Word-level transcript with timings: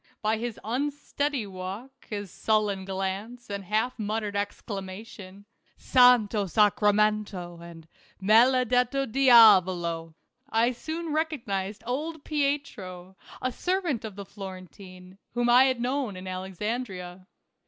By 0.23 0.37
his 0.39 0.59
unsteady 0.63 1.45
walk, 1.45 2.07
his 2.09 2.31
sullen 2.31 2.85
glance, 2.85 3.51
and 3.51 3.63
half 3.65 3.99
muttered 3.99 4.35
exclamation 4.35 5.45
—"Santo 5.77 6.47
Sacramento," 6.47 7.59
and" 7.61 7.87
Maledetto 8.19 9.05
diavolo 9.05 10.15
"—I 10.49 10.71
soon 10.71 11.13
recognized 11.13 11.83
old 11.85 12.23
Pietro, 12.23 13.15
a 13.43 13.51
servant 13.51 14.03
of 14.03 14.15
the 14.15 14.25
Florentine, 14.25 15.19
whom 15.35 15.51
I 15.51 15.65
had 15.65 15.79
known 15.79 16.15
in 16.15 16.25
Alexandria. 16.27 17.27